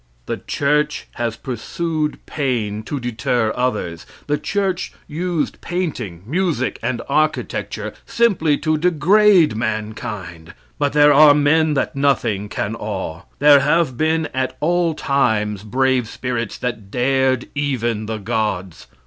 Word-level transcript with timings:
The 0.25 0.37
church 0.47 1.05
has 1.11 1.37
pursued 1.37 2.17
Paine 2.25 2.81
to 2.85 2.99
deter 2.99 3.53
others. 3.55 4.07
The 4.25 4.39
church 4.39 4.93
used 5.07 5.61
painting, 5.61 6.23
music, 6.25 6.79
and 6.81 7.03
architecture 7.07 7.93
simply 8.07 8.57
to 8.57 8.77
degrade 8.79 9.55
mankind. 9.55 10.55
But 10.79 10.93
there 10.93 11.13
are 11.13 11.35
men 11.35 11.75
that 11.75 11.95
nothing 11.95 12.49
can 12.49 12.75
awe. 12.75 13.25
There 13.37 13.59
have 13.59 13.95
been 13.95 14.25
at 14.33 14.57
all 14.59 14.95
times 14.95 15.61
brave 15.61 16.07
spirits 16.07 16.57
that 16.57 16.89
dared 16.89 17.47
even 17.53 18.07
the 18.07 18.17
gods. 18.17 18.87